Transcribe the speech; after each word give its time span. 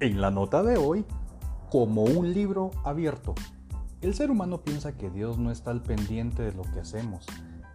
En 0.00 0.20
la 0.20 0.30
nota 0.30 0.62
de 0.62 0.76
hoy, 0.76 1.04
como 1.72 2.04
un 2.04 2.32
libro 2.32 2.70
abierto. 2.84 3.34
El 4.00 4.14
ser 4.14 4.30
humano 4.30 4.58
piensa 4.58 4.96
que 4.96 5.10
Dios 5.10 5.38
no 5.38 5.50
está 5.50 5.72
al 5.72 5.82
pendiente 5.82 6.44
de 6.44 6.52
lo 6.52 6.62
que 6.62 6.78
hacemos, 6.78 7.26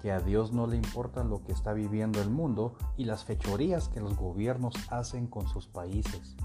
que 0.02 0.14
a 0.14 0.22
Dios 0.22 0.54
no 0.54 0.66
le 0.66 0.78
importa 0.78 1.26
lo 1.26 1.44
que 1.44 1.52
está 1.52 1.74
viviendo 1.74 2.22
el 2.22 2.30
mundo 2.30 2.76
y 2.96 3.04
las 3.04 3.26
fechorías 3.26 3.90
que 3.90 4.00
los 4.00 4.16
gobiernos 4.16 4.74
hacen 4.90 5.28
con 5.28 5.50
sus 5.50 5.68
países. 5.68 6.38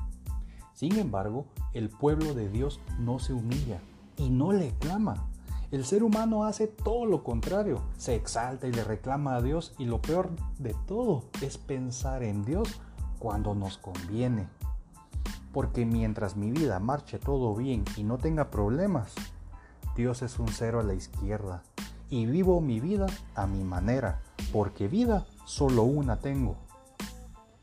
Sin 0.74 0.98
embargo, 0.98 1.46
el 1.72 1.90
pueblo 1.90 2.34
de 2.34 2.48
Dios 2.48 2.80
no 2.98 3.20
se 3.20 3.32
humilla 3.32 3.80
y 4.16 4.30
no 4.30 4.50
le 4.50 4.74
clama. 4.80 5.30
El 5.70 5.84
ser 5.84 6.02
humano 6.02 6.42
hace 6.42 6.66
todo 6.66 7.06
lo 7.06 7.22
contrario, 7.22 7.82
se 7.96 8.16
exalta 8.16 8.66
y 8.66 8.72
le 8.72 8.82
reclama 8.82 9.36
a 9.36 9.42
Dios 9.42 9.76
y 9.78 9.84
lo 9.84 10.02
peor 10.02 10.30
de 10.58 10.74
todo 10.88 11.26
es 11.40 11.56
pensar 11.56 12.24
en 12.24 12.44
Dios 12.44 12.80
cuando 13.20 13.54
nos 13.54 13.78
conviene 13.78 14.57
porque 15.52 15.86
mientras 15.86 16.36
mi 16.36 16.50
vida 16.50 16.78
marche 16.78 17.18
todo 17.18 17.54
bien 17.54 17.84
y 17.96 18.04
no 18.04 18.18
tenga 18.18 18.50
problemas, 18.50 19.14
Dios 19.96 20.22
es 20.22 20.38
un 20.38 20.48
cero 20.48 20.80
a 20.80 20.84
la 20.84 20.94
izquierda 20.94 21.62
y 22.10 22.26
vivo 22.26 22.60
mi 22.60 22.80
vida 22.80 23.06
a 23.34 23.46
mi 23.46 23.64
manera, 23.64 24.20
porque 24.52 24.88
vida 24.88 25.26
solo 25.44 25.82
una 25.82 26.20
tengo. 26.20 26.56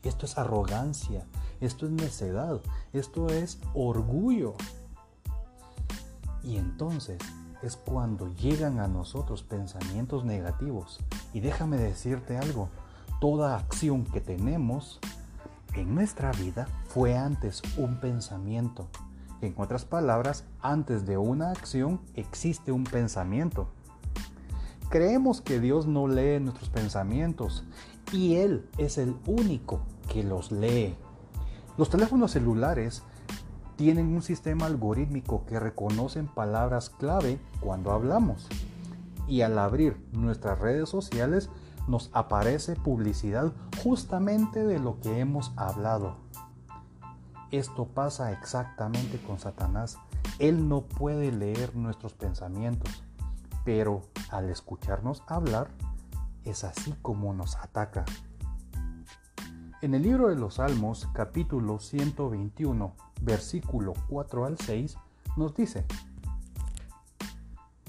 Esto 0.02 0.26
es 0.26 0.38
arrogancia, 0.38 1.26
esto 1.60 1.86
es 1.86 1.92
necedad, 1.92 2.60
esto 2.92 3.28
es 3.28 3.58
orgullo. 3.74 4.54
Y 6.42 6.58
entonces 6.58 7.18
es 7.62 7.76
cuando 7.76 8.32
llegan 8.34 8.78
a 8.78 8.86
nosotros 8.86 9.42
pensamientos 9.42 10.24
negativos. 10.24 11.00
Y 11.32 11.40
déjame 11.40 11.76
decirte 11.76 12.38
algo, 12.38 12.68
toda 13.20 13.56
acción 13.56 14.04
que 14.04 14.20
tenemos 14.20 15.00
en 15.76 15.94
nuestra 15.94 16.32
vida 16.32 16.66
fue 16.88 17.16
antes 17.16 17.62
un 17.76 18.00
pensamiento. 18.00 18.88
En 19.42 19.54
otras 19.58 19.84
palabras, 19.84 20.44
antes 20.62 21.06
de 21.06 21.18
una 21.18 21.50
acción 21.50 22.00
existe 22.14 22.72
un 22.72 22.84
pensamiento. 22.84 23.68
Creemos 24.88 25.40
que 25.40 25.60
Dios 25.60 25.86
no 25.86 26.08
lee 26.08 26.40
nuestros 26.40 26.70
pensamientos 26.70 27.64
y 28.12 28.36
Él 28.36 28.68
es 28.78 28.98
el 28.98 29.14
único 29.26 29.82
que 30.08 30.22
los 30.22 30.50
lee. 30.50 30.96
Los 31.76 31.90
teléfonos 31.90 32.30
celulares 32.30 33.02
tienen 33.76 34.06
un 34.06 34.22
sistema 34.22 34.64
algorítmico 34.64 35.44
que 35.44 35.60
reconocen 35.60 36.26
palabras 36.26 36.88
clave 36.88 37.38
cuando 37.60 37.92
hablamos. 37.92 38.48
Y 39.28 39.42
al 39.42 39.58
abrir 39.58 39.98
nuestras 40.12 40.58
redes 40.58 40.88
sociales 40.88 41.50
nos 41.86 42.10
aparece 42.12 42.74
publicidad 42.76 43.52
justamente 43.82 44.64
de 44.64 44.78
lo 44.78 45.00
que 45.00 45.20
hemos 45.20 45.52
hablado. 45.56 46.16
Esto 47.50 47.86
pasa 47.86 48.32
exactamente 48.32 49.18
con 49.18 49.38
Satanás. 49.38 49.98
Él 50.38 50.68
no 50.68 50.82
puede 50.82 51.30
leer 51.30 51.76
nuestros 51.76 52.12
pensamientos, 52.12 53.04
pero 53.64 54.02
al 54.30 54.50
escucharnos 54.50 55.22
hablar, 55.28 55.68
es 56.44 56.64
así 56.64 56.94
como 57.02 57.32
nos 57.32 57.56
ataca. 57.56 58.04
En 59.82 59.94
el 59.94 60.02
libro 60.02 60.28
de 60.28 60.36
los 60.36 60.54
Salmos, 60.54 61.08
capítulo 61.12 61.78
121, 61.78 62.94
versículo 63.22 63.92
4 64.08 64.44
al 64.44 64.58
6, 64.58 64.96
nos 65.36 65.54
dice, 65.54 65.84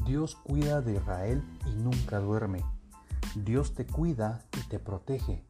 Dios 0.06 0.36
cuida 0.36 0.82
de 0.82 0.94
Israel 0.96 1.44
y 1.66 1.72
nunca 1.76 2.20
duerme 2.20 2.64
Dios 3.44 3.74
te 3.74 3.86
cuida 3.86 4.44
y 4.58 4.68
te 4.68 4.80
protege. 4.80 5.44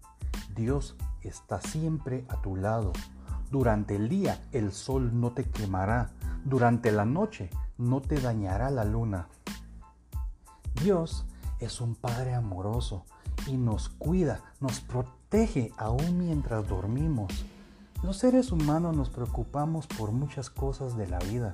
Dios 0.55 0.95
está 1.21 1.61
siempre 1.61 2.25
a 2.29 2.41
tu 2.41 2.55
lado. 2.55 2.94
Durante 3.52 3.95
el 3.95 4.09
día 4.09 4.41
el 4.52 4.71
sol 4.71 5.19
no 5.19 5.31
te 5.31 5.44
quemará. 5.44 6.12
Durante 6.45 6.91
la 6.91 7.06
noche 7.06 7.50
no 7.78 8.01
te 8.01 8.19
dañará 8.19 8.69
la 8.69 8.84
luna. 8.84 9.28
Dios 10.84 11.25
es 11.59 11.81
un 11.81 11.95
Padre 11.95 12.34
amoroso 12.34 13.06
y 13.47 13.57
nos 13.57 13.89
cuida, 13.89 14.41
nos 14.59 14.79
protege 14.79 15.72
aún 15.78 16.17
mientras 16.17 16.67
dormimos. 16.67 17.31
Los 18.03 18.17
seres 18.17 18.51
humanos 18.51 18.95
nos 18.95 19.09
preocupamos 19.09 19.88
por 19.88 20.12
muchas 20.12 20.50
cosas 20.50 20.95
de 20.97 21.07
la 21.07 21.19
vida. 21.19 21.53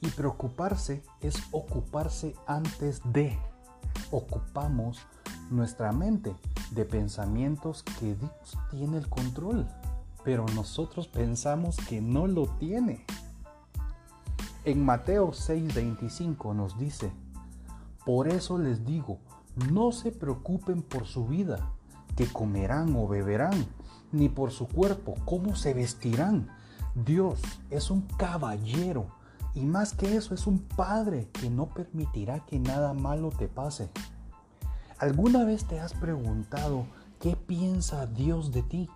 Y 0.00 0.08
preocuparse 0.08 1.02
es 1.20 1.42
ocuparse 1.50 2.34
antes 2.46 3.00
de. 3.04 3.38
Ocupamos 4.10 5.00
nuestra 5.50 5.92
mente 5.92 6.34
de 6.70 6.84
pensamientos 6.84 7.82
que 7.82 8.14
Dios 8.14 8.58
tiene 8.70 8.98
el 8.98 9.08
control, 9.08 9.66
pero 10.24 10.46
nosotros 10.54 11.08
pensamos 11.08 11.76
que 11.76 12.00
no 12.00 12.26
lo 12.26 12.46
tiene. 12.46 13.04
En 14.64 14.84
Mateo 14.84 15.32
6:25 15.32 16.54
nos 16.54 16.78
dice, 16.78 17.10
por 18.04 18.28
eso 18.28 18.58
les 18.58 18.84
digo, 18.84 19.18
no 19.72 19.92
se 19.92 20.12
preocupen 20.12 20.82
por 20.82 21.06
su 21.06 21.26
vida, 21.26 21.72
que 22.16 22.26
comerán 22.26 22.94
o 22.96 23.08
beberán, 23.08 23.66
ni 24.12 24.28
por 24.28 24.50
su 24.50 24.68
cuerpo, 24.68 25.14
cómo 25.24 25.56
se 25.56 25.74
vestirán. 25.74 26.48
Dios 26.94 27.40
es 27.70 27.90
un 27.90 28.02
caballero 28.02 29.06
y 29.54 29.60
más 29.60 29.94
que 29.94 30.16
eso 30.16 30.34
es 30.34 30.46
un 30.46 30.58
padre 30.58 31.28
que 31.32 31.50
no 31.50 31.66
permitirá 31.66 32.44
que 32.46 32.58
nada 32.58 32.94
malo 32.94 33.30
te 33.30 33.48
pase. 33.48 33.90
¿Alguna 35.00 35.46
vez 35.46 35.64
te 35.64 35.80
has 35.80 35.94
preguntado 35.94 36.84
qué 37.20 37.34
piensa 37.34 38.04
Dios 38.04 38.52
de 38.52 38.60
ti? 38.60 38.90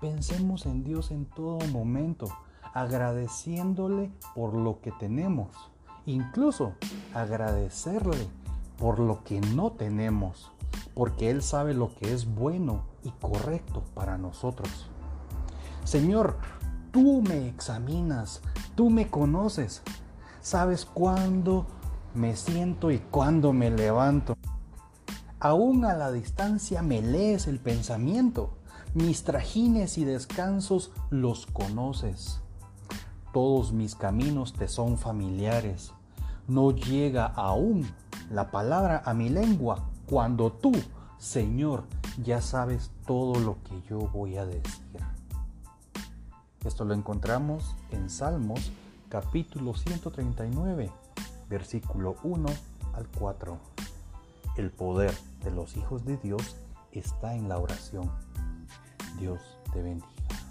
Pensemos 0.00 0.66
en 0.66 0.82
Dios 0.82 1.12
en 1.12 1.24
todo 1.24 1.60
momento, 1.68 2.26
agradeciéndole 2.74 4.10
por 4.34 4.54
lo 4.54 4.80
que 4.80 4.90
tenemos, 4.90 5.50
incluso 6.04 6.72
agradecerle 7.14 8.26
por 8.76 8.98
lo 8.98 9.22
que 9.22 9.40
no 9.40 9.70
tenemos, 9.70 10.50
porque 10.94 11.30
Él 11.30 11.42
sabe 11.42 11.74
lo 11.74 11.94
que 11.94 12.12
es 12.12 12.26
bueno 12.34 12.82
y 13.04 13.10
correcto 13.10 13.84
para 13.94 14.18
nosotros. 14.18 14.90
Señor, 15.84 16.38
tú 16.90 17.22
me 17.22 17.46
examinas, 17.46 18.42
tú 18.74 18.90
me 18.90 19.08
conoces, 19.08 19.80
sabes 20.40 20.84
cuándo 20.84 21.66
me 22.14 22.34
siento 22.34 22.90
y 22.90 22.98
cuándo 22.98 23.52
me 23.52 23.70
levanto. 23.70 24.36
Aún 25.44 25.84
a 25.84 25.94
la 25.94 26.12
distancia 26.12 26.82
me 26.82 27.02
lees 27.02 27.48
el 27.48 27.58
pensamiento, 27.58 28.50
mis 28.94 29.24
trajines 29.24 29.98
y 29.98 30.04
descansos 30.04 30.92
los 31.10 31.46
conoces. 31.46 32.40
Todos 33.32 33.72
mis 33.72 33.96
caminos 33.96 34.52
te 34.52 34.68
son 34.68 34.98
familiares. 34.98 35.90
No 36.46 36.70
llega 36.70 37.26
aún 37.26 37.90
la 38.30 38.52
palabra 38.52 39.02
a 39.04 39.14
mi 39.14 39.30
lengua 39.30 39.88
cuando 40.06 40.52
tú, 40.52 40.70
Señor, 41.18 41.86
ya 42.22 42.40
sabes 42.40 42.92
todo 43.04 43.40
lo 43.40 43.56
que 43.64 43.82
yo 43.90 43.98
voy 43.98 44.36
a 44.36 44.46
decir. 44.46 44.62
Esto 46.64 46.84
lo 46.84 46.94
encontramos 46.94 47.74
en 47.90 48.10
Salmos 48.10 48.70
capítulo 49.08 49.74
139, 49.74 50.92
versículo 51.48 52.14
1 52.22 52.48
al 52.94 53.08
4. 53.08 53.71
El 54.56 54.70
poder 54.70 55.12
de 55.42 55.50
los 55.50 55.76
hijos 55.76 56.04
de 56.04 56.16
Dios 56.18 56.56
está 56.92 57.34
en 57.34 57.48
la 57.48 57.58
oración. 57.58 58.10
Dios 59.18 59.40
te 59.72 59.82
bendiga. 59.82 60.41